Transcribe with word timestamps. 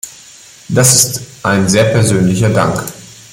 Das 0.69 0.95
ist 0.95 1.21
ein 1.45 1.69
sehr 1.69 1.83
persönlicher 1.91 2.49
Dank. 2.49 2.85